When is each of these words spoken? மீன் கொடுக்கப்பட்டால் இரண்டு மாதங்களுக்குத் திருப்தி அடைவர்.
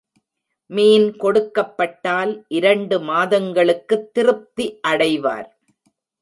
மீன் 0.69 1.17
கொடுக்கப்பட்டால் 1.17 2.43
இரண்டு 2.47 2.99
மாதங்களுக்குத் 2.99 4.09
திருப்தி 4.11 4.79
அடைவர். 4.81 5.47